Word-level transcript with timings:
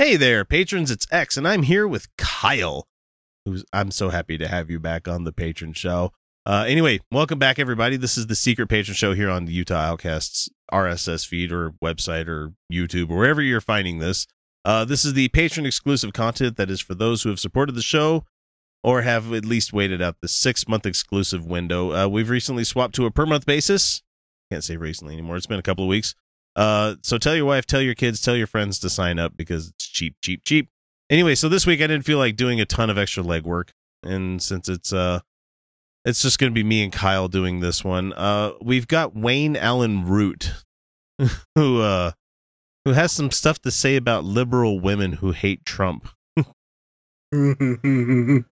Hey 0.00 0.14
there, 0.14 0.44
patrons. 0.44 0.92
It's 0.92 1.08
X, 1.10 1.36
and 1.36 1.46
I'm 1.46 1.64
here 1.64 1.88
with 1.88 2.06
Kyle. 2.16 2.86
Who's 3.44 3.64
I'm 3.72 3.90
so 3.90 4.10
happy 4.10 4.38
to 4.38 4.46
have 4.46 4.70
you 4.70 4.78
back 4.78 5.08
on 5.08 5.24
the 5.24 5.32
patron 5.32 5.72
show. 5.72 6.12
Uh, 6.46 6.64
anyway, 6.68 7.00
welcome 7.10 7.40
back, 7.40 7.58
everybody. 7.58 7.96
This 7.96 8.16
is 8.16 8.28
the 8.28 8.36
secret 8.36 8.68
patron 8.68 8.94
show 8.94 9.12
here 9.12 9.28
on 9.28 9.44
the 9.44 9.52
Utah 9.52 9.74
Outcasts 9.74 10.48
RSS 10.72 11.26
feed 11.26 11.50
or 11.50 11.72
website 11.82 12.28
or 12.28 12.52
YouTube 12.72 13.10
or 13.10 13.16
wherever 13.16 13.42
you're 13.42 13.60
finding 13.60 13.98
this. 13.98 14.28
Uh, 14.64 14.84
this 14.84 15.04
is 15.04 15.14
the 15.14 15.26
patron 15.30 15.66
exclusive 15.66 16.12
content 16.12 16.56
that 16.58 16.70
is 16.70 16.80
for 16.80 16.94
those 16.94 17.24
who 17.24 17.30
have 17.30 17.40
supported 17.40 17.74
the 17.74 17.82
show 17.82 18.24
or 18.84 19.02
have 19.02 19.32
at 19.32 19.44
least 19.44 19.72
waited 19.72 20.00
out 20.00 20.18
the 20.22 20.28
six 20.28 20.68
month 20.68 20.86
exclusive 20.86 21.44
window. 21.44 21.92
Uh, 21.92 22.06
we've 22.06 22.30
recently 22.30 22.62
swapped 22.62 22.94
to 22.94 23.06
a 23.06 23.10
per 23.10 23.26
month 23.26 23.46
basis. 23.46 24.00
Can't 24.52 24.62
say 24.62 24.76
recently 24.76 25.14
anymore. 25.14 25.36
It's 25.36 25.46
been 25.46 25.58
a 25.58 25.62
couple 25.62 25.82
of 25.82 25.88
weeks. 25.88 26.14
Uh, 26.58 26.96
so 27.04 27.16
tell 27.18 27.36
your 27.36 27.44
wife, 27.44 27.66
tell 27.66 27.80
your 27.80 27.94
kids, 27.94 28.20
tell 28.20 28.34
your 28.34 28.48
friends 28.48 28.80
to 28.80 28.90
sign 28.90 29.20
up 29.20 29.36
because 29.36 29.68
it's 29.68 29.86
cheap, 29.86 30.16
cheap, 30.20 30.42
cheap. 30.44 30.68
Anyway, 31.08 31.36
so 31.36 31.48
this 31.48 31.64
week 31.64 31.80
I 31.80 31.86
didn't 31.86 32.04
feel 32.04 32.18
like 32.18 32.34
doing 32.34 32.60
a 32.60 32.66
ton 32.66 32.90
of 32.90 32.98
extra 32.98 33.22
legwork, 33.22 33.68
and 34.02 34.42
since 34.42 34.68
it's 34.68 34.92
uh, 34.92 35.20
it's 36.04 36.20
just 36.20 36.40
going 36.40 36.50
to 36.50 36.54
be 36.54 36.64
me 36.64 36.82
and 36.82 36.92
Kyle 36.92 37.28
doing 37.28 37.60
this 37.60 37.84
one. 37.84 38.12
Uh, 38.12 38.54
we've 38.60 38.88
got 38.88 39.14
Wayne 39.14 39.56
Allyn 39.56 40.04
Root, 40.04 40.52
who 41.54 41.80
uh, 41.80 42.10
who 42.84 42.92
has 42.92 43.12
some 43.12 43.30
stuff 43.30 43.60
to 43.60 43.70
say 43.70 43.94
about 43.94 44.24
liberal 44.24 44.80
women 44.80 45.12
who 45.12 45.30
hate 45.30 45.64
Trump, 45.64 46.08
and 47.32 48.44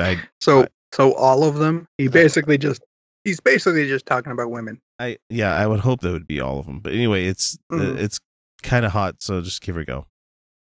I 0.00 0.22
so 0.40 0.66
so 0.94 1.12
all 1.16 1.44
of 1.44 1.56
them. 1.56 1.86
He 1.98 2.08
basically 2.08 2.56
just 2.56 2.80
he's 3.24 3.40
basically 3.40 3.86
just 3.88 4.06
talking 4.06 4.32
about 4.32 4.50
women. 4.50 4.80
I 4.98 5.18
yeah, 5.28 5.54
I 5.54 5.66
would 5.66 5.80
hope 5.80 6.00
that 6.00 6.12
would 6.12 6.26
be 6.26 6.40
all 6.40 6.58
of 6.58 6.66
them. 6.66 6.80
But 6.80 6.92
anyway, 6.92 7.26
it's 7.26 7.58
uh, 7.72 7.76
Mhm. 7.76 7.98
it's 7.98 8.20
kind 8.62 8.84
of 8.84 8.92
hot, 8.92 9.16
so 9.22 9.40
just 9.40 9.62
give 9.62 9.74
her 9.76 9.80
a 9.82 9.84
go. 9.86 10.06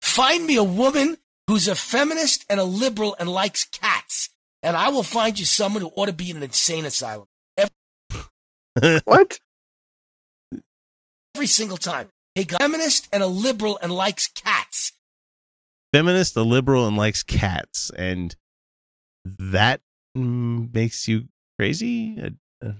Find 0.01 0.45
me 0.45 0.55
a 0.55 0.63
woman 0.63 1.17
who's 1.47 1.67
a 1.67 1.75
feminist 1.75 2.45
and 2.49 2.59
a 2.59 2.63
liberal 2.63 3.15
and 3.19 3.29
likes 3.29 3.65
cats, 3.65 4.29
and 4.63 4.75
I 4.77 4.89
will 4.89 5.03
find 5.03 5.39
you 5.39 5.45
someone 5.45 5.81
who 5.81 5.91
ought 5.95 6.05
to 6.07 6.13
be 6.13 6.29
in 6.29 6.37
an 6.37 6.43
insane 6.43 6.85
asylum 6.85 7.27
What? 9.05 9.39
every 11.35 11.47
single 11.47 11.77
time. 11.77 12.09
A 12.35 12.43
feminist 12.43 13.07
and 13.11 13.23
a 13.23 13.27
liberal 13.27 13.79
and 13.81 13.91
likes 13.91 14.27
cats. 14.27 14.91
Feminist, 15.93 16.35
a 16.35 16.43
liberal, 16.43 16.85
and 16.87 16.95
likes 16.97 17.23
cats, 17.23 17.89
and 17.97 18.35
that 19.25 19.81
mm, 20.15 20.71
makes 20.73 21.07
you 21.07 21.27
crazy. 21.57 22.35
Uh, 22.63 22.71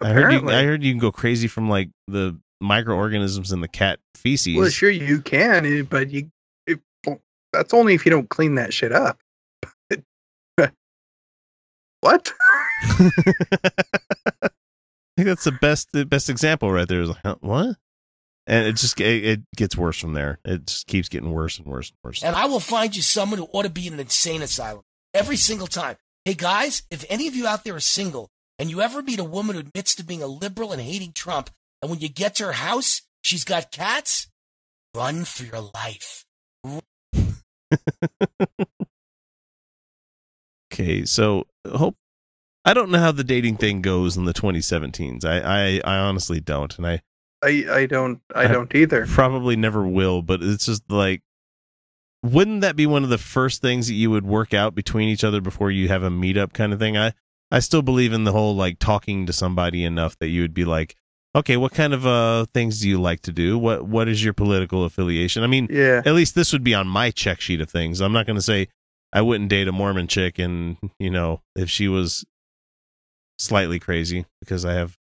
I 0.00 0.10
heard 0.10 0.32
you. 0.32 0.48
I 0.50 0.64
heard 0.64 0.82
you 0.82 0.92
can 0.92 0.98
go 0.98 1.12
crazy 1.12 1.48
from 1.48 1.68
like 1.68 1.90
the 2.06 2.38
microorganisms 2.60 3.52
in 3.52 3.60
the 3.60 3.68
cat 3.68 3.98
feces. 4.14 4.56
Well, 4.56 4.68
sure 4.68 4.90
you 4.90 5.20
can, 5.20 5.64
eh, 5.66 5.82
but 5.82 6.10
you 6.10 6.30
if, 6.66 6.78
that's 7.52 7.72
only 7.72 7.94
if 7.94 8.04
you 8.04 8.10
don't 8.10 8.28
clean 8.28 8.56
that 8.56 8.72
shit 8.72 8.92
up. 8.92 9.18
what? 12.00 12.32
I 12.82 13.12
think 15.16 15.28
that's 15.28 15.44
the 15.44 15.52
best 15.52 15.92
the 15.92 16.04
best 16.04 16.30
example 16.30 16.70
right 16.70 16.88
there. 16.88 17.02
Is 17.02 17.10
like, 17.10 17.18
huh, 17.24 17.36
what? 17.40 17.76
And 18.46 18.66
it 18.66 18.76
just 18.76 19.00
it, 19.00 19.24
it 19.24 19.40
gets 19.56 19.76
worse 19.76 19.98
from 19.98 20.14
there. 20.14 20.38
It 20.44 20.66
just 20.66 20.86
keeps 20.86 21.08
getting 21.08 21.30
worse 21.30 21.58
and 21.58 21.66
worse 21.66 21.90
and 21.90 21.98
worse. 22.02 22.22
And 22.22 22.34
I 22.34 22.46
will 22.46 22.60
find 22.60 22.94
you 22.94 23.02
someone 23.02 23.38
who 23.38 23.48
ought 23.52 23.62
to 23.62 23.70
be 23.70 23.86
in 23.86 23.94
an 23.94 24.00
insane 24.00 24.42
asylum 24.42 24.82
every 25.14 25.36
single 25.36 25.66
time. 25.66 25.96
Hey 26.24 26.34
guys, 26.34 26.82
if 26.90 27.04
any 27.08 27.28
of 27.28 27.34
you 27.34 27.46
out 27.46 27.64
there 27.64 27.76
are 27.76 27.80
single 27.80 28.30
and 28.60 28.70
you 28.70 28.80
ever 28.82 29.02
meet 29.02 29.18
a 29.18 29.24
woman 29.24 29.54
who 29.56 29.60
admits 29.60 29.94
to 29.96 30.04
being 30.04 30.22
a 30.22 30.26
liberal 30.26 30.70
and 30.70 30.80
hating 30.82 31.12
Trump, 31.12 31.48
and 31.80 31.90
when 31.90 31.98
you 32.00 32.08
get 32.10 32.34
to 32.36 32.44
her 32.44 32.52
house, 32.52 33.02
she's 33.22 33.42
got 33.42 33.72
cats, 33.72 34.28
run 34.94 35.24
for 35.24 35.44
your 35.44 35.70
life. 35.74 36.24
Okay, 40.72 41.04
so 41.04 41.44
hope 41.68 41.96
I 42.64 42.74
don't 42.74 42.90
know 42.90 42.98
how 43.00 43.10
the 43.12 43.24
dating 43.24 43.56
thing 43.56 43.82
goes 43.82 44.16
in 44.16 44.24
the 44.24 44.32
2017s. 44.32 45.24
I 45.24 45.40
I, 45.40 45.80
I 45.84 45.98
honestly 45.98 46.40
don't, 46.40 46.76
and 46.78 46.86
I 46.86 47.02
I 47.42 47.64
I 47.70 47.86
don't 47.86 48.20
I 48.34 48.44
I- 48.44 48.46
don't 48.48 48.72
either. 48.74 49.06
probably 49.06 49.56
never 49.56 49.86
will. 49.86 50.22
But 50.22 50.42
it's 50.42 50.66
just 50.66 50.88
like, 50.88 51.22
wouldn't 52.22 52.60
that 52.60 52.76
be 52.76 52.86
one 52.86 53.02
of 53.02 53.10
the 53.10 53.18
first 53.18 53.60
things 53.62 53.88
that 53.88 53.94
you 53.94 54.10
would 54.10 54.24
work 54.24 54.54
out 54.54 54.74
between 54.74 55.08
each 55.08 55.24
other 55.24 55.40
before 55.40 55.70
you 55.72 55.88
have 55.88 56.02
a 56.04 56.10
meetup 56.10 56.52
kind 56.52 56.72
of 56.72 56.78
thing? 56.78 56.96
I 56.96 57.12
I 57.50 57.58
still 57.60 57.82
believe 57.82 58.12
in 58.12 58.24
the 58.24 58.32
whole 58.32 58.54
like 58.54 58.78
talking 58.78 59.26
to 59.26 59.32
somebody 59.32 59.84
enough 59.84 60.16
that 60.20 60.28
you 60.28 60.42
would 60.42 60.54
be 60.54 60.64
like, 60.64 60.94
okay, 61.34 61.56
what 61.56 61.72
kind 61.72 61.92
of 61.92 62.06
uh 62.06 62.46
things 62.54 62.80
do 62.80 62.88
you 62.88 63.00
like 63.00 63.20
to 63.22 63.32
do? 63.32 63.58
What 63.58 63.86
what 63.86 64.08
is 64.08 64.22
your 64.24 64.32
political 64.34 64.84
affiliation? 64.84 65.42
I 65.42 65.46
mean, 65.46 65.68
Yeah. 65.70 66.02
at 66.04 66.14
least 66.14 66.34
this 66.34 66.52
would 66.52 66.64
be 66.64 66.74
on 66.74 66.86
my 66.86 67.10
check 67.10 67.40
sheet 67.40 67.60
of 67.60 67.68
things. 67.70 68.00
I'm 68.00 68.12
not 68.12 68.26
going 68.26 68.36
to 68.36 68.42
say 68.42 68.68
I 69.12 69.22
wouldn't 69.22 69.50
date 69.50 69.66
a 69.66 69.72
Mormon 69.72 70.06
chick, 70.06 70.38
and 70.38 70.76
you 71.00 71.10
know, 71.10 71.40
if 71.56 71.68
she 71.68 71.88
was 71.88 72.24
slightly 73.38 73.78
crazy, 73.80 74.26
because 74.40 74.64
I 74.64 74.74
have 74.74 74.96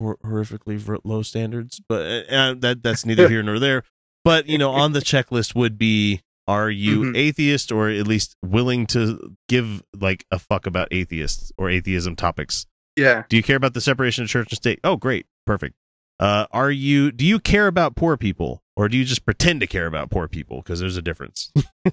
hor- 0.00 0.18
horrifically 0.24 1.00
low 1.04 1.22
standards. 1.22 1.80
But 1.88 2.30
uh, 2.30 2.34
uh, 2.34 2.54
that 2.60 2.82
that's 2.82 3.04
neither 3.04 3.28
here 3.34 3.42
nor 3.42 3.58
there. 3.58 3.82
But 4.24 4.46
you 4.46 4.58
know, 4.58 4.70
on 4.70 4.92
the 4.92 5.00
checklist 5.00 5.56
would 5.56 5.76
be: 5.78 6.20
Are 6.48 6.70
you 6.70 7.02
Mhm. 7.04 7.16
atheist, 7.16 7.70
or 7.70 7.88
at 7.88 8.06
least 8.06 8.36
willing 8.44 8.86
to 8.88 9.36
give 9.48 9.82
like 9.98 10.24
a 10.30 10.38
fuck 10.38 10.66
about 10.66 10.88
atheists 10.90 11.52
or 11.56 11.70
atheism 11.70 12.16
topics? 12.16 12.66
Yeah. 12.96 13.24
Do 13.28 13.36
you 13.36 13.42
care 13.42 13.56
about 13.56 13.74
the 13.74 13.80
separation 13.80 14.24
of 14.24 14.30
church 14.30 14.50
and 14.50 14.56
state? 14.56 14.80
Oh, 14.84 14.96
great, 14.96 15.26
perfect. 15.46 15.76
Uh, 16.20 16.46
are 16.50 16.70
you? 16.70 17.10
Do 17.12 17.24
you 17.24 17.38
care 17.40 17.66
about 17.68 17.96
poor 17.96 18.16
people, 18.16 18.62
or 18.76 18.88
do 18.88 18.96
you 18.96 19.04
just 19.04 19.24
pretend 19.24 19.60
to 19.60 19.66
care 19.66 19.86
about 19.86 20.10
poor 20.10 20.28
people? 20.28 20.58
Because 20.62 20.78
there's 20.80 20.96
a 20.96 21.02
difference. 21.02 21.52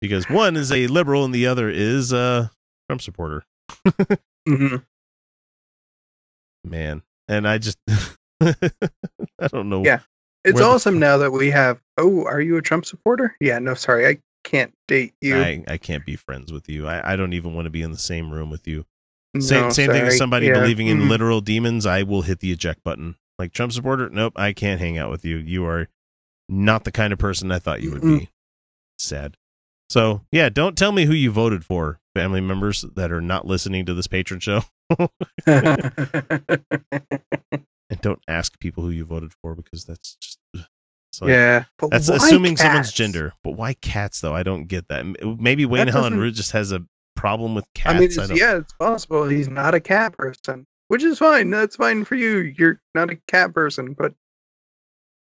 because 0.00 0.28
one 0.28 0.56
is 0.56 0.72
a 0.72 0.86
liberal 0.88 1.24
and 1.24 1.34
the 1.34 1.46
other 1.46 1.68
is 1.70 2.12
a 2.12 2.50
Trump 2.88 3.02
supporter. 3.02 3.44
hmm 4.46 4.76
Man, 6.64 7.02
and 7.28 7.48
I 7.48 7.58
just 7.58 7.78
I 8.40 8.54
don't 9.50 9.68
know. 9.68 9.82
Yeah. 9.84 10.00
It's 10.44 10.60
awesome 10.60 10.98
now 10.98 11.18
that 11.18 11.30
we 11.32 11.50
have. 11.50 11.80
Oh, 12.00 12.24
are 12.24 12.40
you 12.40 12.56
a 12.56 12.62
Trump 12.62 12.84
supporter? 12.86 13.36
Yeah. 13.40 13.58
No, 13.58 13.74
sorry, 13.74 14.06
I 14.08 14.18
can't 14.44 14.72
date 14.88 15.14
you. 15.20 15.36
I, 15.36 15.62
I 15.68 15.76
can't 15.76 16.04
be 16.06 16.16
friends 16.16 16.52
with 16.52 16.68
you. 16.68 16.86
I, 16.86 17.12
I 17.12 17.16
don't 17.16 17.32
even 17.34 17.54
want 17.54 17.66
to 17.66 17.70
be 17.70 17.82
in 17.82 17.92
the 17.92 17.98
same 17.98 18.30
room 18.32 18.50
with 18.50 18.66
you. 18.66 18.84
No, 19.34 19.40
Same 19.40 19.70
same 19.70 19.90
thing 19.90 20.02
as 20.06 20.16
somebody 20.18 20.46
Yeah. 20.46 20.54
believing 20.54 20.88
in 20.88 21.02
Mhm. 21.02 21.08
literal 21.08 21.40
demons. 21.40 21.86
I 21.86 22.02
will 22.02 22.22
hit 22.22 22.40
the 22.40 22.50
eject 22.50 22.82
button. 22.82 23.14
Like 23.38 23.52
Trump 23.52 23.72
supporter, 23.72 24.08
nope, 24.10 24.32
I 24.36 24.52
can't 24.52 24.80
hang 24.80 24.98
out 24.98 25.10
with 25.10 25.24
you. 25.24 25.36
You 25.36 25.64
are 25.66 25.88
not 26.48 26.82
the 26.84 26.90
kind 26.92 27.12
of 27.12 27.18
person 27.18 27.52
I 27.52 27.58
thought 27.60 27.80
you 27.82 27.92
would 27.92 28.02
Mm-mm. 28.02 28.18
be. 28.20 28.30
Sad. 28.98 29.36
So 29.88 30.22
yeah, 30.32 30.48
don't 30.48 30.76
tell 30.76 30.92
me 30.92 31.04
who 31.04 31.12
you 31.14 31.30
voted 31.30 31.64
for, 31.64 32.00
family 32.14 32.40
members 32.40 32.82
that 32.96 33.12
are 33.12 33.20
not 33.20 33.46
listening 33.46 33.86
to 33.86 33.94
this 33.94 34.06
patron 34.08 34.40
show, 34.40 34.62
and 35.46 36.60
don't 38.00 38.22
ask 38.28 38.58
people 38.58 38.82
who 38.84 38.90
you 38.90 39.04
voted 39.04 39.32
for 39.40 39.54
because 39.54 39.84
that's 39.84 40.16
just 40.20 40.38
like- 41.20 41.30
yeah. 41.30 41.64
But 41.78 41.90
That's 41.90 42.08
assuming 42.08 42.56
someone's 42.56 42.92
gender. 42.92 43.32
But 43.42 43.52
why 43.52 43.74
cats 43.74 44.20
though? 44.20 44.34
I 44.34 44.42
don't 44.42 44.66
get 44.66 44.88
that. 44.88 45.04
Maybe 45.40 45.66
Wayne 45.66 45.86
That 45.86 45.94
Allyn 45.96 46.18
Root 46.18 46.34
just 46.34 46.52
has 46.52 46.72
a 46.72 46.84
problem 47.16 47.54
with 47.54 47.64
cats. 47.74 47.90
I 47.90 47.98
mean, 47.98 48.02
it's, 48.04 48.16
don't- 48.16 48.36
yeah, 48.36 48.56
it's 48.56 48.72
possible 48.74 49.26
he's 49.28 49.48
not 49.48 49.74
a 49.74 49.80
cat 49.80 50.16
person, 50.16 50.66
which 50.88 51.02
is 51.02 51.18
fine. 51.18 51.50
That's 51.50 51.76
fine 51.76 52.04
for 52.04 52.14
you. 52.14 52.54
You're 52.56 52.80
not 52.94 53.10
a 53.10 53.16
cat 53.28 53.52
person, 53.54 53.94
but 53.98 54.14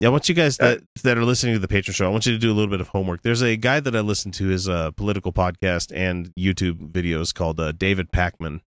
Yeah, 0.01 0.09
I 0.09 0.11
want 0.13 0.29
you 0.29 0.35
guys 0.35 0.59
Uh, 0.61 0.77
that 0.77 0.83
that 1.03 1.19
are 1.19 1.25
listening 1.25 1.55
to 1.55 1.59
the 1.59 1.69
patron 1.69 1.95
show, 1.95 2.07
I 2.07 2.11
want 2.11 2.27
you 2.27 2.33
to 2.33 2.39
do 2.39 2.51
a 2.51 2.55
little 2.55 2.71
bit 2.71 2.81
of 2.81 2.89
homework. 2.89 3.23
There's 3.23 3.43
a 3.43 3.57
guy 3.57 3.81
that 3.81 3.95
I 3.97 4.01
listen 4.01 4.31
to 4.33 4.47
his 4.49 4.69
uh, 4.69 4.91
political 4.93 5.33
podcast 5.33 5.93
and 5.95 6.33
YouTube 6.39 6.91
videos 6.93 7.35
called 7.35 7.59
uh, 7.61 7.73
David 7.73 8.11
Pakman, 8.13 8.61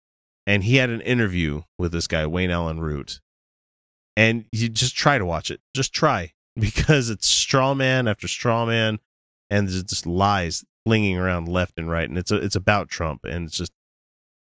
and 0.45 0.63
he 0.63 0.75
had 0.77 0.89
an 0.89 1.01
interview 1.01 1.61
with 1.79 1.91
this 1.91 2.07
guy 2.07 2.25
Wayne 2.27 2.51
Allyn 2.51 2.79
Root, 2.81 3.19
and 4.15 4.45
you 4.51 4.69
just 4.69 4.95
try 4.95 5.17
to 5.17 5.25
watch 5.25 5.49
it. 5.49 5.59
Just 5.75 5.93
try 5.93 6.33
because 6.59 7.09
it's 7.09 7.27
straw 7.27 7.73
man 7.73 8.07
after 8.07 8.27
straw 8.27 8.65
man, 8.65 8.99
and 9.49 9.67
there's 9.67 9.83
just 9.83 10.05
lies 10.05 10.63
flinging 10.85 11.17
around 11.17 11.47
left 11.47 11.73
and 11.77 11.89
right, 11.89 12.07
and 12.09 12.17
it's 12.17 12.31
a, 12.31 12.35
it's 12.35 12.55
about 12.55 12.89
Trump, 12.89 13.21
and 13.23 13.47
it's 13.47 13.57
just, 13.57 13.71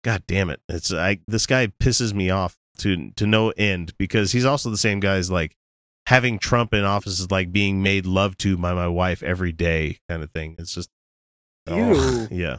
god 0.04 0.22
damn 0.26 0.50
it, 0.50 0.60
it's 0.68 0.92
I 0.92 1.18
this 1.26 1.46
guy 1.46 1.68
pisses 1.68 2.12
me 2.12 2.30
off 2.30 2.56
to 2.78 3.10
to 3.12 3.26
no 3.26 3.50
end 3.50 3.96
because 3.98 4.32
he's 4.32 4.44
also 4.44 4.70
the 4.70 4.76
same 4.76 5.00
guy 5.00 5.16
as 5.16 5.30
like 5.30 5.56
having 6.06 6.38
Trump 6.38 6.74
in 6.74 6.84
office 6.84 7.20
is 7.20 7.30
like 7.30 7.52
being 7.52 7.82
made 7.82 8.06
love 8.06 8.36
to 8.38 8.56
by 8.56 8.74
my 8.74 8.88
wife 8.88 9.22
every 9.22 9.52
day 9.52 9.98
kind 10.08 10.22
of 10.22 10.30
thing. 10.32 10.56
It's 10.58 10.74
just 10.74 10.90
oh, 11.68 12.26
yeah. 12.30 12.58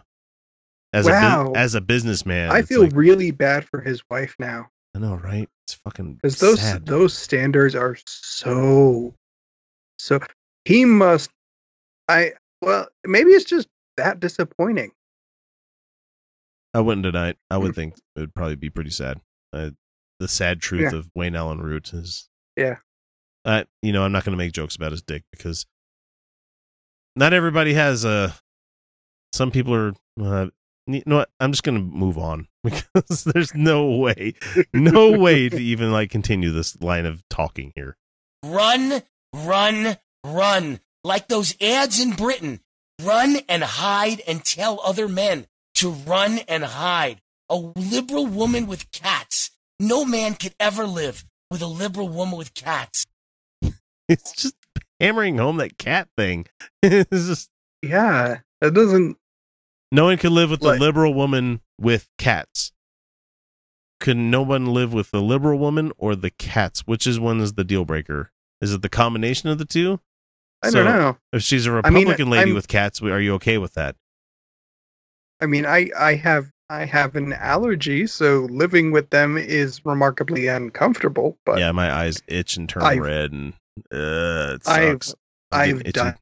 As 0.93 1.07
a 1.07 1.09
Wow. 1.11 1.43
bu- 1.49 1.55
as 1.55 1.75
a 1.75 1.81
businessman, 1.81 2.51
I 2.51 2.61
feel 2.61 2.83
like- 2.83 2.93
really 2.95 3.31
bad 3.31 3.65
for 3.67 3.81
his 3.81 4.01
wife 4.09 4.35
now 4.39 4.69
I 4.95 4.99
know, 4.99 5.15
right? 5.15 5.49
It's 5.65 5.73
fucking 5.73 6.15
because 6.21 6.39
those 6.39 6.61
sad. 6.61 6.85
those 6.85 7.13
standards 7.17 7.73
are 7.75 7.97
so 8.05 9.15
so. 10.03 10.19
He 10.65 10.85
must. 10.85 11.29
I 12.07 12.33
well, 12.61 12.87
maybe 13.05 13.31
it's 13.31 13.45
just 13.45 13.67
that 13.97 14.19
disappointing. 14.19 14.91
I 16.73 16.79
wouldn't 16.79 17.03
deny 17.03 17.29
it. 17.29 17.37
I 17.51 17.55
Mm. 17.57 17.61
would 17.63 17.75
think 17.75 17.95
it 18.15 18.19
would 18.19 18.33
probably 18.33 18.55
be 18.55 18.69
pretty 18.69 18.89
sad. 18.89 19.21
Uh, 19.51 19.71
the 20.19 20.27
sad 20.27 20.61
truth 20.61 20.91
Yeah. 20.93 20.97
of 20.99 21.09
Wayne 21.13 21.35
Allyn 21.35 21.59
Root 21.61 21.93
is, 21.93 22.29
Yeah. 22.55 22.77
uh, 23.45 23.65
you 23.81 23.91
know, 23.91 24.03
I'm 24.03 24.11
not 24.11 24.23
going 24.25 24.31
to 24.31 24.37
make 24.43 24.53
jokes 24.53 24.75
about 24.75 24.91
his 24.91 25.01
dick 25.03 25.23
because 25.31 25.65
not 27.15 27.33
everybody 27.33 27.73
has 27.73 28.05
a. 28.05 28.33
Some 29.33 29.51
people 29.51 29.73
are. 29.73 29.93
Uh, 30.19 30.47
you 30.87 31.01
know 31.05 31.17
what? 31.17 31.29
I'm 31.39 31.51
just 31.51 31.63
going 31.63 31.75
to 31.77 31.81
move 31.95 32.17
on 32.17 32.47
because 32.63 33.23
there's 33.23 33.53
no 33.53 33.97
way, 33.97 34.33
no 34.73 35.17
way 35.17 35.49
to 35.49 35.57
even 35.61 35.91
like 35.91 36.09
continue 36.09 36.51
this 36.51 36.79
line 36.81 37.05
of 37.05 37.21
talking 37.29 37.71
here. 37.75 37.97
Run, 38.43 39.01
run, 39.33 39.97
run. 40.25 40.79
Like 41.03 41.27
those 41.27 41.55
ads 41.61 41.99
in 41.99 42.11
Britain. 42.11 42.59
Run 43.01 43.37
and 43.49 43.63
hide 43.63 44.21
and 44.27 44.43
tell 44.45 44.79
other 44.83 45.07
men 45.07 45.47
to 45.75 45.89
run 45.89 46.39
and 46.47 46.63
hide. 46.63 47.21
A 47.49 47.55
liberal 47.55 48.25
woman 48.25 48.67
with 48.67 48.91
cats. 48.91 49.51
No 49.79 50.05
man 50.05 50.35
could 50.35 50.53
ever 50.59 50.85
live 50.85 51.25
with 51.51 51.61
a 51.61 51.67
liberal 51.67 52.07
woman 52.07 52.37
with 52.37 52.53
cats. 52.53 53.05
It's 54.07 54.31
just 54.33 54.55
hammering 54.99 55.37
home 55.37 55.57
that 55.57 55.77
cat 55.77 56.07
thing. 56.17 56.45
it's 56.83 57.27
just 57.27 57.49
Yeah, 57.81 58.39
it 58.61 58.73
doesn't. 58.73 59.17
No 59.91 60.05
one 60.05 60.17
can 60.17 60.33
live 60.33 60.49
with 60.51 60.61
Like- 60.61 60.79
a 60.79 60.81
liberal 60.81 61.13
woman 61.13 61.61
with 61.79 62.07
cats. 62.17 62.71
Could 63.99 64.17
no 64.17 64.41
one 64.41 64.65
live 64.67 64.93
with 64.93 65.11
the 65.11 65.21
liberal 65.21 65.57
woman 65.59 65.91
or 65.97 66.15
the 66.15 66.29
cats? 66.31 66.81
Which 66.81 67.07
is 67.07 67.19
one 67.19 67.39
is 67.39 67.53
the 67.53 67.63
deal 67.63 67.85
breaker? 67.85 68.31
Is 68.61 68.73
it 68.73 68.81
the 68.81 68.89
combination 68.89 69.49
of 69.49 69.57
the 69.57 69.65
two? 69.65 69.99
I 70.61 70.69
So, 70.69 70.83
don't 70.83 70.95
know. 70.97 71.17
If 71.33 71.41
she's 71.43 71.67
a 71.67 71.81
I 71.83 71.89
mean, 71.89 72.03
Republican 72.03 72.29
lady 72.29 72.49
I'm- 72.51 72.55
with 72.55 72.67
cats, 72.67 73.01
are 73.01 73.19
you 73.19 73.33
okay 73.35 73.57
with 73.57 73.73
that? 73.73 73.95
I 75.41 75.45
mean, 75.45 75.65
I 75.65 75.89
I 75.97 76.15
have 76.15 76.49
I 76.69 76.85
have 76.85 77.15
an 77.17 77.33
allergy, 77.33 78.07
so 78.07 78.47
living 78.49 78.91
with 78.91 79.09
them 79.09 79.37
is 79.37 79.83
remarkably 79.85 80.47
uncomfortable. 80.47 81.37
But 81.45 81.59
yeah, 81.59 81.71
my 81.73 81.91
eyes 81.93 82.21
itch 82.27 82.55
and 82.55 82.69
turn 82.69 82.83
I've- 82.83 82.99
red, 83.01 83.31
and 83.33 83.53
uh, 83.91 84.55
it 84.55 84.67
I've 84.67 85.03
sucks. 85.03 85.15
I'm 85.51 85.77
I've 85.79 85.83
done. 85.93 86.15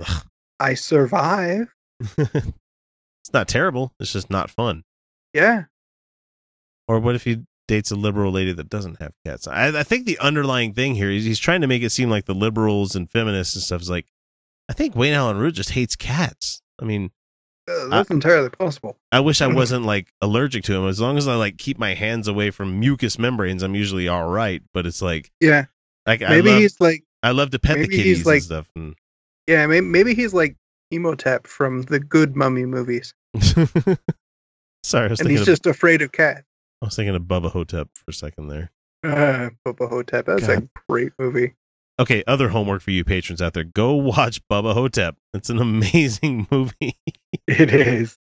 itchy. 0.00 0.12
I 0.60 0.74
survive. 0.74 1.72
it's 2.18 3.32
not 3.32 3.46
terrible. 3.48 3.92
It's 4.00 4.12
just 4.12 4.30
not 4.30 4.50
fun. 4.50 4.82
Yeah, 5.32 5.64
Or 6.88 6.98
what 7.00 7.14
if 7.14 7.24
he 7.24 7.42
dates 7.66 7.90
a 7.90 7.96
liberal 7.96 8.32
lady 8.32 8.52
that 8.52 8.68
doesn't 8.68 9.00
have 9.00 9.12
cats? 9.24 9.46
I, 9.46 9.80
I 9.80 9.82
think 9.82 10.06
the 10.06 10.18
underlying 10.18 10.72
thing 10.74 10.94
here 10.94 11.10
is 11.10 11.24
he's 11.24 11.38
trying 11.38 11.60
to 11.62 11.66
make 11.66 11.82
it 11.82 11.90
seem 11.90 12.10
like 12.10 12.26
the 12.26 12.34
liberals 12.34 12.94
and 12.94 13.10
feminists 13.10 13.54
and 13.54 13.62
stuff 13.62 13.82
is 13.82 13.90
like, 13.90 14.06
I 14.68 14.72
think 14.72 14.96
Wayne 14.96 15.14
Allyn 15.14 15.36
Root 15.38 15.54
just 15.54 15.70
hates 15.70 15.96
cats. 15.96 16.62
I 16.80 16.84
mean, 16.84 17.10
uh, 17.68 17.88
that's 17.88 18.10
entirely 18.10 18.50
possible. 18.50 18.98
I 19.12 19.20
wish 19.20 19.40
I 19.40 19.46
wasn't 19.54 19.84
like 19.84 20.12
allergic 20.20 20.64
to 20.64 20.74
him. 20.74 20.86
As 20.86 21.00
long 21.00 21.16
as 21.18 21.28
I 21.28 21.34
like 21.34 21.58
keep 21.58 21.78
my 21.78 21.94
hands 21.94 22.28
away 22.28 22.50
from 22.50 22.80
mucous 22.80 23.18
membranes, 23.18 23.62
I'm 23.62 23.74
usually 23.74 24.08
all 24.08 24.28
right. 24.28 24.62
But 24.72 24.86
it's 24.86 25.02
like, 25.02 25.30
Yeah, 25.40 25.66
like 26.06 26.20
maybe 26.20 26.50
I 26.50 26.52
love, 26.52 26.60
he's 26.62 26.80
like 26.80 27.04
I 27.22 27.30
love 27.30 27.50
to 27.50 27.58
pet 27.58 27.78
the 27.78 27.88
kitties 27.88 28.26
like- 28.26 28.36
and 28.36 28.42
stuff. 28.42 28.68
And 28.76 28.94
yeah, 29.46 29.66
maybe, 29.66 29.86
maybe 29.86 30.14
he's 30.14 30.34
like 30.34 30.56
Imhotep 30.90 31.46
from 31.46 31.82
the 31.82 31.98
good 31.98 32.36
mummy 32.36 32.66
movies, 32.66 33.14
sorry, 34.82 35.06
I 35.06 35.08
was 35.08 35.20
and 35.20 35.30
he's 35.30 35.40
of, 35.40 35.46
just 35.46 35.66
afraid 35.66 36.02
of 36.02 36.12
cats. 36.12 36.44
I 36.82 36.86
was 36.86 36.96
thinking 36.96 37.14
of 37.14 37.22
Bubba 37.22 37.50
Ho-Tep 37.50 37.88
for 37.94 38.10
a 38.10 38.12
second 38.14 38.48
there. 38.48 38.70
Uh, 39.02 39.50
Bubba 39.66 39.88
Ho-Tep. 39.88 40.26
That's 40.26 40.46
God. 40.46 40.64
a 40.64 40.68
great 40.88 41.12
movie. 41.18 41.54
Okay, 42.00 42.24
other 42.26 42.48
homework 42.48 42.82
for 42.82 42.90
you 42.90 43.04
patrons 43.04 43.40
out 43.40 43.54
there: 43.54 43.64
go 43.64 43.94
watch 43.94 44.40
Bubba 44.48 44.74
Ho-Tep. 44.74 45.16
It's 45.32 45.50
an 45.50 45.58
amazing 45.60 46.46
movie. 46.50 46.98
It 47.46 47.72
is. 47.72 48.18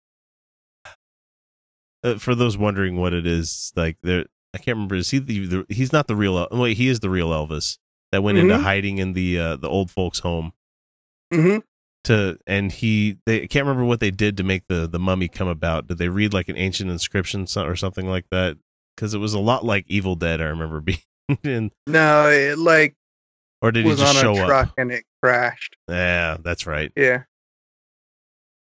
uh, 2.03 2.15
for 2.17 2.35
those 2.35 2.57
wondering 2.57 2.97
what 2.97 3.13
it 3.13 3.25
is, 3.27 3.73
like 3.75 3.97
there, 4.03 4.25
I 4.53 4.57
can't 4.59 4.75
remember. 4.77 4.95
Is 4.95 5.09
he 5.11 5.19
the, 5.19 5.45
the 5.45 5.65
he's 5.69 5.91
not 5.91 6.07
the 6.07 6.15
real? 6.15 6.37
El- 6.37 6.59
Wait, 6.59 6.77
he 6.77 6.87
is 6.87 6.99
the 7.01 7.09
real 7.09 7.29
Elvis 7.29 7.77
that 8.11 8.23
went 8.23 8.37
into 8.37 8.55
Mhm. 8.55 8.61
hiding 8.63 8.97
in 8.99 9.13
the 9.13 9.37
uh, 9.39 9.55
the 9.57 9.67
old 9.69 9.91
folks' 9.91 10.19
home 10.19 10.53
hmm 11.33 11.57
to, 12.07 12.37
and 12.47 12.71
he 12.71 13.17
they 13.25 13.43
I 13.43 13.47
can't 13.47 13.65
remember 13.65 13.85
what 13.85 13.99
they 13.99 14.11
did 14.11 14.37
to 14.37 14.43
make 14.43 14.63
the 14.67 14.87
the 14.87 14.99
mummy 14.99 15.27
come 15.27 15.47
about. 15.47 15.87
Did 15.87 15.97
they 15.97 16.09
read 16.09 16.33
like 16.33 16.49
an 16.49 16.57
ancient 16.57 16.89
inscription 16.89 17.47
or 17.55 17.75
something 17.75 18.07
like 18.07 18.25
that? 18.31 18.57
Because 18.95 19.13
it 19.13 19.19
was 19.19 19.33
a 19.33 19.39
lot 19.39 19.63
like 19.63 19.85
Evil 19.87 20.15
Dead. 20.15 20.41
I 20.41 20.45
remember 20.45 20.81
being, 20.81 20.99
in, 21.43 21.71
No, 21.85 22.27
it 22.29 22.57
like 22.57 22.95
or 23.61 23.71
did 23.71 23.85
he 23.85 23.91
just 23.95 24.15
on 24.15 24.21
show 24.21 24.43
a 24.43 24.45
truck 24.45 24.67
up? 24.69 24.73
and 24.77 24.91
it 24.91 25.03
crashed. 25.21 25.75
Yeah, 25.87 26.37
that's 26.43 26.67
right. 26.67 26.91
Yeah. 26.95 27.23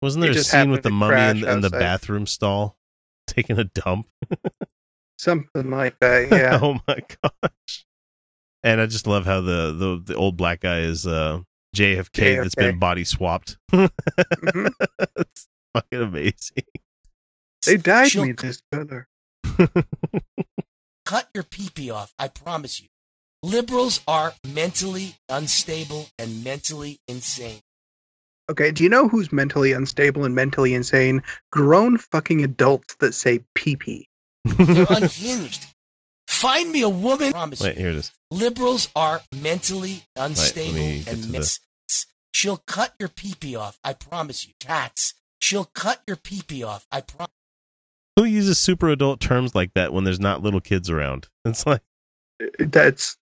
Wasn't 0.02 0.24
He 0.24 0.30
there 0.32 0.40
a 0.40 0.44
scene 0.44 0.72
with 0.72 0.84
the 0.84 0.92
mummy 0.92 1.42
in, 1.42 1.48
in 1.48 1.62
the 1.62 1.70
bathroom 1.70 2.26
stall 2.26 2.78
taking 3.28 3.60
a 3.60 3.66
dump? 3.66 4.08
Something 5.18 5.70
like 5.70 6.00
that. 6.00 6.30
Yeah. 6.32 6.60
oh 6.62 6.80
my 6.88 7.00
gosh. 7.22 7.86
And 8.64 8.80
I 8.80 8.86
just 8.86 9.08
love 9.08 9.26
how 9.26 9.42
the 9.42 9.74
the, 9.78 10.02
the 10.06 10.16
old 10.16 10.38
black 10.38 10.62
guy 10.62 10.80
is 10.80 11.06
uh 11.06 11.40
JFK, 11.76 12.42
that's 12.42 12.56
been 12.56 12.80
body 12.80 13.04
swapped. 13.04 13.58
Mhm. 13.72 14.72
it's 15.18 15.48
fucking 15.74 16.02
amazing. 16.02 16.64
They 17.66 17.78
dyed 17.78 18.10
She'll 18.10 18.26
me 18.26 18.32
this 18.32 18.62
color. 18.72 19.08
Cut 21.06 21.30
your 21.34 21.44
pee 21.44 21.92
off, 21.92 22.14
I 22.18 22.28
promise 22.28 22.82
you. 22.82 22.88
Liberals 23.44 24.02
are 24.08 24.34
mentally 24.54 25.16
unstable 25.30 26.08
and 26.18 26.44
mentally 26.44 27.00
insane. 27.08 27.60
Okay, 28.50 28.72
do 28.72 28.84
you 28.84 28.90
know 28.90 29.08
who's 29.08 29.32
mentally 29.32 29.72
unstable 29.74 30.26
and 30.26 30.34
mentally 30.34 30.74
insane? 30.74 31.22
Grown 31.52 31.98
fucking 31.98 32.44
adults 32.44 32.96
that 33.00 33.14
say 33.14 33.42
pee 33.56 33.76
pee. 33.76 34.08
They're 34.44 34.86
unhinged. 34.90 35.68
Find 36.40 36.72
me 36.72 36.82
a 36.84 36.90
woman. 36.90 37.32
Promise 37.34 37.60
Wait, 37.60 37.76
you. 37.76 37.82
here 37.82 37.90
it 37.90 37.96
is. 37.98 38.12
Liberals 38.32 38.90
are 38.96 39.22
mentally 39.36 40.04
unstable 40.16 40.74
me 40.74 41.00
get 41.00 41.06
to 41.06 41.12
and 41.12 41.24
the- 41.24 41.60
She'll 42.32 42.58
cut 42.58 42.94
your 43.00 43.10
pee 43.10 43.56
off, 43.56 43.78
I 43.84 43.92
promise 43.94 44.48
you. 44.48 44.54
Cats. 44.60 45.16
She'll 45.40 45.66
cut 45.66 46.02
your 46.08 46.16
pee 46.16 46.64
off, 46.64 46.88
I 46.92 47.02
promise. 47.02 47.34
Who 48.16 48.24
uses 48.24 48.58
super 48.58 48.88
adult 48.90 49.20
terms 49.20 49.56
like 49.56 49.74
that 49.74 49.92
when 49.92 50.04
there's 50.06 50.20
not 50.20 50.42
little 50.42 50.62
kids 50.62 50.90
around? 50.90 51.28
It's 51.46 51.66
like 51.66 51.82
That's 52.58 53.18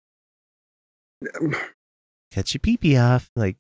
catch 2.31 2.53
your 2.53 2.59
pee 2.59 2.75
pee 2.75 2.97
off. 2.97 3.31
Like 3.35 3.55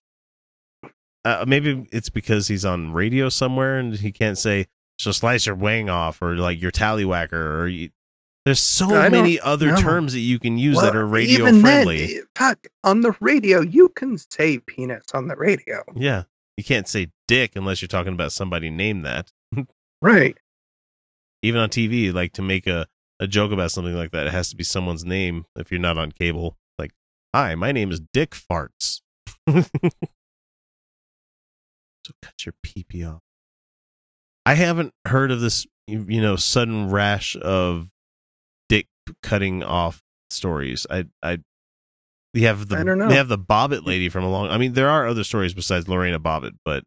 uh, 1.23 1.45
maybe 1.47 1.87
it's 1.91 2.09
because 2.09 2.47
he's 2.49 2.65
on 2.65 2.91
radio 2.91 3.29
somewhere 3.29 3.77
and 3.77 3.95
he 3.95 4.11
can't 4.11 4.37
say 4.37 4.67
she'll 4.97 5.13
slice 5.13 5.45
your 5.45 5.55
wang 5.55 5.89
off 5.89 6.21
or 6.21 6.35
like 6.35 6.61
your 6.61 6.71
tallywhacker 6.71 7.33
or 7.33 7.67
you, 7.67 7.89
there's 8.45 8.61
so 8.61 8.95
I 8.95 9.09
many 9.09 9.39
other 9.39 9.71
know. 9.71 9.77
terms 9.77 10.13
that 10.13 10.19
you 10.19 10.37
can 10.37 10.59
use 10.59 10.79
that 10.79 10.95
are 10.95 11.05
radio 11.05 11.47
even 11.47 11.61
friendly. 11.61 12.05
Then, 12.05 12.23
fuck, 12.35 12.67
on 12.83 13.01
the 13.01 13.15
radio, 13.19 13.61
you 13.61 13.89
can 13.89 14.19
say 14.19 14.59
penis 14.59 15.05
on 15.15 15.27
the 15.27 15.35
radio. 15.35 15.83
Yeah. 15.95 16.23
You 16.55 16.63
can't 16.63 16.87
say 16.87 17.07
dick 17.27 17.55
unless 17.55 17.81
you're 17.81 17.87
talking 17.87 18.13
about 18.13 18.31
somebody 18.31 18.69
named 18.69 19.05
that. 19.05 19.31
Right. 20.01 20.37
Even 21.41 21.61
on 21.61 21.69
TV, 21.69 22.13
like 22.13 22.33
to 22.33 22.43
make 22.43 22.67
a, 22.67 22.85
a 23.19 23.25
joke 23.25 23.51
about 23.51 23.71
something 23.71 23.95
like 23.95 24.11
that, 24.11 24.27
it 24.27 24.33
has 24.33 24.49
to 24.51 24.55
be 24.55 24.63
someone's 24.63 25.03
name 25.03 25.45
if 25.55 25.71
you're 25.71 25.79
not 25.79 25.97
on 25.97 26.11
cable. 26.11 26.57
Like, 26.77 26.91
hi, 27.33 27.55
my 27.55 27.71
name 27.71 27.91
is 27.91 28.01
Dick 28.13 28.35
Farts. 28.35 29.01
so 29.49 29.63
cut 32.21 32.45
your 32.45 32.53
pee 32.61 32.83
pee 32.83 33.03
off. 33.03 33.21
I 34.45 34.53
haven't 34.53 34.93
heard 35.07 35.31
of 35.31 35.41
this, 35.41 35.65
you 35.87 36.21
know, 36.21 36.35
sudden 36.35 36.91
rash 36.91 37.35
of 37.37 37.89
cutting 39.21 39.63
off 39.63 40.01
stories. 40.29 40.85
I, 40.89 41.05
I, 41.23 41.39
we 42.33 42.43
have 42.43 42.67
the 42.67 42.77
I 42.77 42.83
don't 42.83 42.97
know. 42.97 43.07
we 43.07 43.15
have 43.15 43.27
the 43.27 43.37
Bobbitt 43.37 43.85
lady 43.85 44.09
from 44.09 44.23
a 44.23 44.29
long. 44.29 44.49
I 44.49 44.57
mean, 44.57 44.73
there 44.73 44.89
are 44.89 45.07
other 45.07 45.23
stories 45.23 45.53
besides 45.53 45.87
Lorena 45.87 46.19
Bobbitt, 46.19 46.57
but 46.65 46.83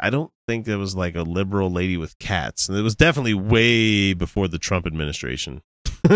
I 0.00 0.10
don't 0.10 0.32
think 0.48 0.66
there 0.66 0.78
was 0.78 0.96
like 0.96 1.14
a 1.14 1.22
liberal 1.22 1.70
lady 1.70 1.96
with 1.96 2.18
cats. 2.18 2.68
And 2.68 2.78
it 2.78 2.82
was 2.82 2.94
definitely 2.96 3.34
way 3.34 4.14
before 4.14 4.48
the 4.48 4.58
Trump 4.58 4.86
administration. 4.86 5.62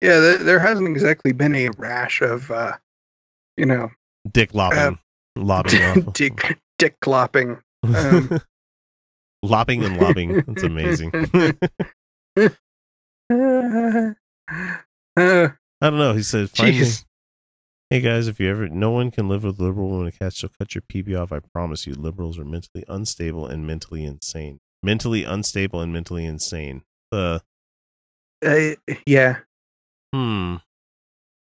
Yeah, 0.00 0.20
there, 0.20 0.38
there 0.38 0.58
hasn't 0.60 0.88
exactly 0.88 1.32
been 1.32 1.54
a 1.54 1.70
rash 1.76 2.22
of, 2.22 2.50
uh, 2.50 2.72
you 3.56 3.66
know, 3.66 3.90
Dick 4.30 4.54
lopping, 4.54 4.98
lobbing 5.34 5.82
off, 6.06 6.12
dick 6.12 6.58
dick 6.78 7.00
clopping. 7.00 7.60
Um, 7.82 8.40
lopping 9.42 9.84
and 9.84 10.00
lobbing. 10.00 10.44
That's 10.46 10.62
amazing. 10.62 11.10
I 13.30 14.16
don't 15.16 15.98
know. 15.98 16.14
He 16.14 16.22
said. 16.22 16.50
Hey 17.90 18.00
guys, 18.00 18.28
if 18.28 18.38
you 18.38 18.50
ever, 18.50 18.68
no 18.68 18.90
one 18.90 19.10
can 19.10 19.28
live 19.30 19.44
with 19.44 19.58
liberal 19.60 19.88
woman 19.88 20.12
cats. 20.12 20.36
She'll 20.36 20.50
cut 20.58 20.74
your 20.74 20.82
PB 20.82 21.18
off. 21.18 21.32
I 21.32 21.40
promise 21.40 21.86
you. 21.86 21.94
Liberals 21.94 22.38
are 22.38 22.44
mentally 22.44 22.84
unstable 22.86 23.46
and 23.46 23.66
mentally 23.66 24.04
insane. 24.04 24.60
Mentally 24.82 25.24
unstable 25.24 25.80
and 25.80 25.90
mentally 25.92 26.24
insane. 26.26 26.82
Uh, 27.10 27.38
Uh, 28.44 28.74
yeah, 29.06 29.38
hmm. 30.14 30.56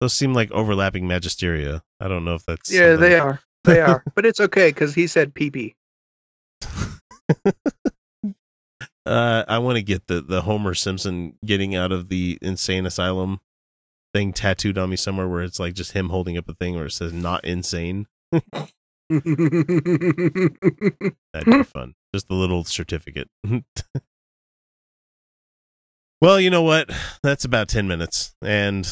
Those 0.00 0.14
seem 0.14 0.32
like 0.32 0.50
overlapping 0.50 1.04
magisteria. 1.04 1.82
I 2.00 2.08
don't 2.08 2.25
know 2.25 2.34
if 2.34 2.44
that's 2.46 2.72
yeah, 2.72 2.92
something- 2.94 3.00
they 3.10 3.18
are. 3.18 3.40
They 3.64 3.80
are, 3.80 4.02
but 4.14 4.25
it's 4.25 4.40
okay 4.40 4.70
because 4.70 4.94
he 4.94 5.06
said 5.06 5.34
pee 5.34 5.75
Uh, 9.10 9.44
I 9.48 9.58
want 9.58 9.74
to 9.74 9.82
get 9.82 10.06
the 10.06 10.20
the 10.20 10.42
Homer 10.42 10.72
Simpson 10.72 11.36
getting 11.44 11.74
out 11.74 11.90
of 11.90 12.08
the 12.08 12.38
insane 12.40 12.86
asylum 12.86 13.40
thing 14.14 14.32
tattooed 14.32 14.78
on 14.78 14.88
me 14.88 14.94
somewhere, 14.94 15.26
where 15.26 15.42
it's 15.42 15.58
like 15.58 15.74
just 15.74 15.90
him 15.92 16.10
holding 16.10 16.38
up 16.38 16.48
a 16.48 16.54
thing 16.54 16.76
where 16.76 16.86
it 16.86 16.92
says 16.92 17.12
"not 17.12 17.44
insane." 17.44 18.06
That'd 18.30 19.24
be 21.44 21.62
fun. 21.64 21.94
Just 22.14 22.30
a 22.30 22.34
little 22.34 22.62
certificate. 22.62 23.28
well, 26.20 26.38
you 26.38 26.50
know 26.50 26.62
what? 26.62 26.88
That's 27.24 27.44
about 27.44 27.68
ten 27.68 27.88
minutes, 27.88 28.36
and 28.40 28.88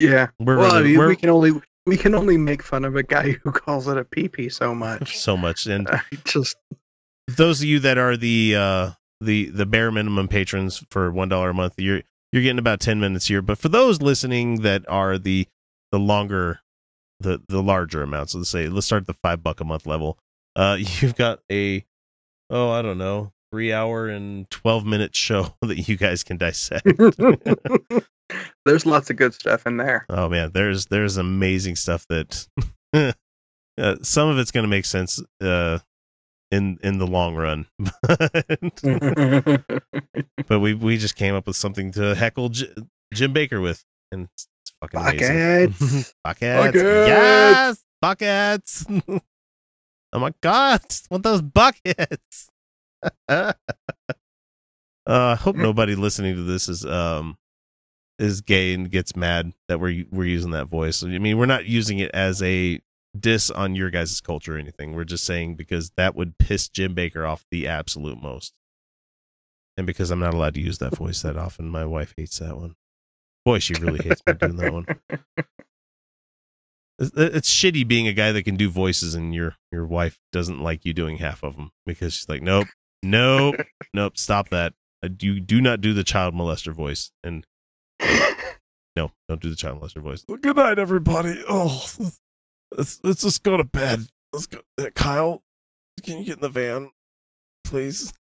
yeah. 0.00 0.28
we're 0.40 0.56
well, 0.56 0.72
I 0.72 0.82
mean, 0.82 0.96
we're 0.96 1.08
we 1.08 1.16
can 1.16 1.28
only 1.28 1.52
we 1.84 1.98
can 1.98 2.14
only 2.14 2.38
make 2.38 2.62
fun 2.62 2.86
of 2.86 2.96
a 2.96 3.02
guy 3.02 3.32
who 3.32 3.52
calls 3.52 3.86
it 3.86 3.98
a 3.98 4.04
pee 4.04 4.28
pee 4.28 4.48
so 4.48 4.74
much. 4.74 5.18
so 5.18 5.36
much. 5.36 5.66
And 5.66 5.86
I 5.90 6.00
just 6.24 6.56
those 7.28 7.60
of 7.60 7.66
you 7.66 7.80
that 7.80 7.98
are 7.98 8.16
the 8.16 8.56
uh, 8.56 8.90
the 9.20 9.50
the 9.50 9.66
bare 9.66 9.90
minimum 9.90 10.28
patrons 10.28 10.84
for 10.90 11.10
one 11.10 11.28
dollar 11.28 11.50
a 11.50 11.54
month, 11.54 11.74
you're 11.78 12.02
you're 12.32 12.42
getting 12.42 12.58
about 12.58 12.80
ten 12.80 13.00
minutes 13.00 13.26
here. 13.26 13.42
But 13.42 13.58
for 13.58 13.68
those 13.68 14.02
listening 14.02 14.62
that 14.62 14.88
are 14.88 15.18
the 15.18 15.46
the 15.92 15.98
longer 15.98 16.60
the 17.20 17.40
the 17.48 17.62
larger 17.62 18.02
amounts, 18.02 18.34
let's 18.34 18.50
say 18.50 18.68
let's 18.68 18.86
start 18.86 19.02
at 19.02 19.06
the 19.06 19.14
five 19.14 19.42
buck 19.42 19.60
a 19.60 19.64
month 19.64 19.86
level. 19.86 20.18
Uh, 20.54 20.76
you've 21.00 21.16
got 21.16 21.40
a 21.50 21.84
oh 22.50 22.70
I 22.70 22.82
don't 22.82 22.98
know 22.98 23.32
three 23.52 23.72
hour 23.72 24.08
and 24.08 24.50
twelve 24.50 24.84
minute 24.84 25.14
show 25.14 25.54
that 25.62 25.88
you 25.88 25.96
guys 25.96 26.22
can 26.22 26.36
dissect. 26.36 26.86
there's 28.64 28.86
lots 28.86 29.10
of 29.10 29.16
good 29.16 29.34
stuff 29.34 29.66
in 29.66 29.76
there. 29.76 30.04
Oh 30.08 30.28
man, 30.28 30.50
there's 30.52 30.86
there's 30.86 31.16
amazing 31.16 31.76
stuff 31.76 32.06
that 32.08 32.46
uh, 32.92 33.96
some 34.02 34.28
of 34.28 34.38
it's 34.38 34.50
going 34.50 34.64
to 34.64 34.68
make 34.68 34.84
sense 34.84 35.22
uh, 35.40 35.78
in 36.50 36.78
in 36.82 36.98
the 36.98 37.06
long 37.06 37.34
run. 37.34 37.66
but 37.78 38.76
but 40.46 40.60
we 40.60 40.74
we 40.74 40.96
just 40.96 41.16
came 41.16 41.34
up 41.34 41.46
with 41.46 41.56
something 41.56 41.92
to 41.92 42.14
heckle 42.14 42.48
J- 42.50 42.72
Jim 43.12 43.34
Bakker 43.34 43.62
with, 43.62 43.84
and 44.12 44.28
it's 44.34 44.48
fucking 44.80 45.00
amazing. 45.00 45.68
Buckets. 45.68 46.14
buckets, 46.24 46.62
Buckets. 46.74 46.82
yes, 47.08 47.84
buckets. 48.00 48.86
oh 50.12 50.18
my 50.18 50.32
god, 50.40 50.80
want 51.10 51.22
those 51.24 51.42
buckets? 51.42 52.48
uh, 53.28 53.52
I 55.06 55.34
hope 55.36 55.56
nobody 55.56 55.94
listening 55.94 56.34
to 56.36 56.42
this 56.42 56.68
is 56.68 56.84
um 56.84 57.36
is 58.18 58.40
gay 58.40 58.72
and 58.72 58.90
gets 58.90 59.14
mad 59.14 59.52
that 59.68 59.78
we're 59.78 60.04
we're 60.10 60.24
using 60.26 60.52
that 60.52 60.66
voice. 60.66 61.02
I 61.02 61.18
mean, 61.18 61.36
we're 61.38 61.46
not 61.46 61.66
using 61.66 61.98
it 61.98 62.10
as 62.14 62.42
a 62.42 62.80
diss 63.20 63.50
on 63.50 63.74
your 63.74 63.90
guys' 63.90 64.20
culture 64.20 64.56
or 64.56 64.58
anything. 64.58 64.94
We're 64.94 65.04
just 65.04 65.24
saying 65.24 65.56
because 65.56 65.90
that 65.96 66.14
would 66.16 66.38
piss 66.38 66.68
Jim 66.68 66.94
Bakker 66.94 67.28
off 67.28 67.44
the 67.50 67.66
absolute 67.66 68.22
most. 68.22 68.54
And 69.76 69.86
because 69.86 70.10
I'm 70.10 70.20
not 70.20 70.34
allowed 70.34 70.54
to 70.54 70.60
use 70.60 70.78
that 70.78 70.96
voice 70.96 71.22
that 71.22 71.36
often, 71.36 71.68
my 71.68 71.84
wife 71.84 72.14
hates 72.16 72.38
that 72.38 72.56
one. 72.56 72.76
Boy, 73.44 73.58
she 73.58 73.74
really 73.74 74.02
hates 74.02 74.22
me 74.26 74.32
doing 74.34 74.56
that 74.56 74.72
one. 74.72 74.86
It's, 76.98 77.10
it's 77.14 77.52
shitty 77.52 77.86
being 77.86 78.08
a 78.08 78.12
guy 78.14 78.32
that 78.32 78.44
can 78.44 78.56
do 78.56 78.70
voices 78.70 79.14
and 79.14 79.34
your 79.34 79.56
your 79.70 79.84
wife 79.84 80.18
doesn't 80.32 80.60
like 80.62 80.84
you 80.86 80.94
doing 80.94 81.18
half 81.18 81.42
of 81.42 81.54
them 81.56 81.70
because 81.84 82.14
she's 82.14 82.28
like, 82.28 82.40
nope, 82.42 82.68
nope, 83.02 83.56
nope, 83.94 84.16
stop 84.16 84.48
that. 84.48 84.72
Uh, 85.04 85.08
You 85.20 85.40
do 85.40 85.60
not 85.60 85.82
do 85.82 85.92
the 85.92 86.04
child 86.04 86.34
molester 86.34 86.72
voice, 86.72 87.10
and 87.22 87.46
no, 88.96 89.12
don't 89.28 89.42
do 89.42 89.50
the 89.50 89.56
child 89.56 89.80
molester 89.80 90.00
voice. 90.00 90.24
Good 90.40 90.56
night, 90.56 90.78
everybody. 90.78 91.44
Oh, 91.46 91.84
let's 92.76 93.00
let's 93.02 93.22
just 93.22 93.42
go 93.42 93.56
to 93.56 93.64
bed. 93.64 94.06
Let's 94.32 94.46
go, 94.46 94.60
uh, 94.78 94.90
Kyle. 94.94 95.42
Can 96.02 96.18
you 96.18 96.24
get 96.24 96.36
in 96.36 96.42
the 96.42 96.48
van, 96.48 96.90
please? 97.64 98.12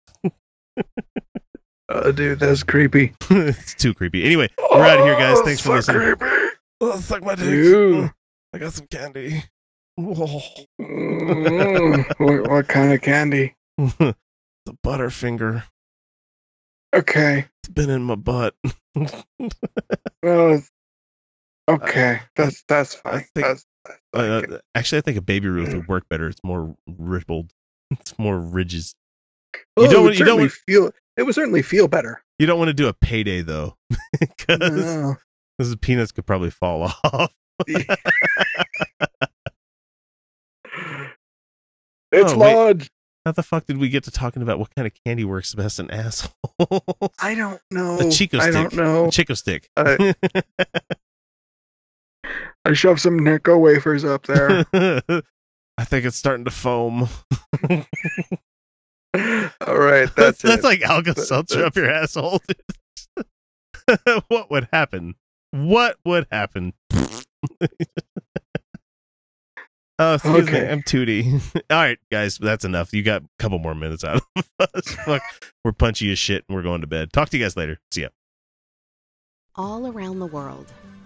Oh, 1.88 2.12
dude, 2.12 2.38
that's 2.38 2.62
creepy. 2.62 3.14
it's 3.30 3.74
too 3.74 3.94
creepy. 3.94 4.24
Anyway, 4.24 4.48
we're 4.58 4.84
out 4.84 5.00
of 5.00 5.04
here, 5.04 5.16
guys. 5.16 5.40
Thanks 5.40 5.60
for 5.60 5.74
listening. 5.74 6.14
Oh, 6.80 6.98
suck 7.00 7.22
my 7.22 7.34
dick. 7.34 7.46
Ew. 7.46 8.10
I 8.52 8.58
got 8.58 8.72
some 8.72 8.86
candy. 8.86 9.42
Oh. 9.98 10.42
Mm, 10.80 12.04
what, 12.18 12.50
what 12.50 12.68
kind 12.68 12.92
of 12.92 13.00
candy? 13.02 13.54
the 13.76 14.14
Butterfinger. 14.84 15.64
Okay. 16.94 17.46
It's 17.62 17.68
been 17.72 17.90
in 17.90 18.02
my 18.02 18.14
butt. 18.14 18.54
Well, 20.22 20.62
it's- 21.68 21.88
okay. 21.88 22.20
That's 22.36 22.62
that's 22.68 22.96
I 23.04 23.10
fine. 23.10 23.20
think- 23.34 23.46
That's, 23.46 23.66
that's 23.84 24.00
Uh, 24.14 24.40
fine. 24.48 24.58
actually, 24.74 24.98
I 24.98 25.00
think 25.02 25.18
a 25.18 25.22
Baby 25.22 25.48
Ruth 25.48 25.72
would 25.74 25.88
work 25.88 26.08
better. 26.08 26.28
It's 26.28 26.42
more 26.44 26.74
rippled. 26.86 27.52
It's 27.90 28.18
more 28.18 28.38
ridges. 28.38 28.94
Well, 29.76 29.86
you 29.86 29.92
don't 29.92 30.02
would 30.04 30.08
want- 30.10 30.18
you 30.18 30.24
don't 30.24 30.40
want- 30.40 30.52
feel. 30.52 30.90
It 31.16 31.22
would 31.22 31.34
certainly 31.34 31.62
feel 31.62 31.86
better. 31.86 32.22
You 32.40 32.46
don't 32.46 32.58
want 32.58 32.68
to 32.70 32.74
do 32.74 32.88
a 32.88 32.92
payday 32.92 33.42
though, 33.42 33.76
because 34.20 34.58
No. 34.58 35.16
the 35.58 35.76
peanuts 35.76 36.10
could 36.12 36.26
probably 36.26 36.50
fall 36.50 36.82
off. 37.04 37.32
It's 42.12 42.32
Oh, 42.32 42.38
wait. 42.38 42.88
How 43.24 43.32
the 43.32 43.42
fuck 43.42 43.64
did 43.66 43.78
we 43.78 43.88
get 43.88 44.04
to 44.04 44.10
talking 44.10 44.42
about 44.42 44.58
what 44.58 44.74
kind 44.74 44.86
of 44.86 44.92
candy 45.06 45.24
works 45.24 45.54
best 45.54 45.80
in 45.80 45.90
assholes? 45.90 46.34
I 47.20 47.34
don't 47.34 47.60
know. 47.70 47.98
A 47.98 48.10
Chick-O-Stick. 48.10 48.40
I 48.42 48.50
don't 48.50 48.74
know. 48.74 49.10
Chick-O-Stick. 49.10 49.70
Uh, 49.76 50.12
I 52.64 52.72
shoved 52.72 53.00
some 53.00 53.18
Necco 53.20 53.58
wafers 53.60 54.04
up 54.04 54.26
there. 54.26 54.64
I 55.76 55.84
think 55.84 56.04
it's 56.06 56.16
starting 56.16 56.44
to 56.44 56.50
foam. 56.50 57.08
All 59.14 59.78
right, 59.78 60.08
That's, 60.16 60.40
that's 60.40 60.42
that's 60.42 60.58
it. 60.58 60.64
like 60.64 60.82
Alka 60.82 61.20
Seltzer 61.20 61.64
up 61.64 61.76
your 61.76 61.90
asshole. 61.90 62.40
what 64.28 64.50
would 64.50 64.68
happen? 64.72 65.14
What 65.52 65.96
would 66.04 66.26
happen? 66.32 66.72
Oh, 70.00 70.14
excuse 70.14 70.50
me. 70.50 70.58
I'm 70.58 70.82
Tootie. 70.82 71.40
All 71.70 71.76
right, 71.76 71.98
guys, 72.10 72.38
that's 72.38 72.64
enough. 72.64 72.92
You 72.92 73.04
got 73.04 73.22
a 73.22 73.26
couple 73.38 73.60
more 73.60 73.76
minutes 73.76 74.02
out 74.02 74.20
of 74.36 74.44
us. 74.74 74.88
Fuck, 75.06 75.22
we're 75.64 75.70
punchy 75.72 76.10
as 76.10 76.18
shit, 76.18 76.44
and 76.48 76.56
we're 76.56 76.62
going 76.64 76.80
to 76.80 76.88
bed. 76.88 77.12
Talk 77.12 77.28
to 77.28 77.38
you 77.38 77.44
guys 77.44 77.56
later. 77.56 77.78
See 77.92 78.02
ya. 78.02 78.08
All 79.54 79.86
around 79.86 80.18
the 80.18 80.26
world, 80.26 80.72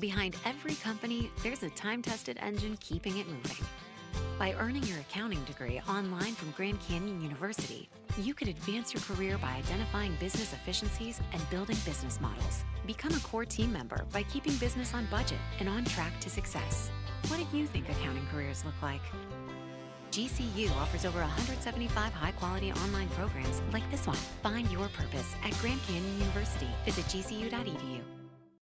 Behind 0.00 0.36
every 0.44 0.74
company, 0.76 1.30
there's 1.42 1.62
a 1.62 1.70
time 1.70 2.02
tested 2.02 2.36
engine 2.40 2.76
keeping 2.80 3.18
it 3.18 3.28
moving. 3.28 3.64
By 4.38 4.52
earning 4.54 4.82
your 4.84 4.98
accounting 4.98 5.42
degree 5.44 5.80
online 5.88 6.34
from 6.34 6.50
Grand 6.52 6.80
Canyon 6.80 7.20
University, 7.20 7.88
you 8.18 8.34
could 8.34 8.48
advance 8.48 8.92
your 8.92 9.02
career 9.02 9.38
by 9.38 9.52
identifying 9.52 10.16
business 10.16 10.52
efficiencies 10.52 11.20
and 11.32 11.50
building 11.50 11.76
business 11.84 12.20
models. 12.20 12.64
Become 12.86 13.14
a 13.14 13.20
core 13.20 13.44
team 13.44 13.72
member 13.72 14.04
by 14.12 14.24
keeping 14.24 14.54
business 14.56 14.94
on 14.94 15.06
budget 15.06 15.38
and 15.60 15.68
on 15.68 15.84
track 15.84 16.20
to 16.20 16.30
success. 16.30 16.90
What 17.28 17.38
do 17.38 17.56
you 17.56 17.66
think 17.66 17.88
accounting 17.88 18.26
careers 18.32 18.64
look 18.64 18.80
like? 18.82 19.02
GCU 20.10 20.70
offers 20.76 21.04
over 21.04 21.20
175 21.20 22.12
high 22.12 22.32
quality 22.32 22.72
online 22.72 23.08
programs 23.10 23.62
like 23.72 23.88
this 23.90 24.06
one. 24.06 24.16
Find 24.42 24.70
your 24.70 24.88
purpose 24.88 25.34
at 25.44 25.56
Grand 25.60 25.80
Canyon 25.86 26.18
University. 26.18 26.68
Visit 26.84 27.04
gcu.edu. 27.06 28.23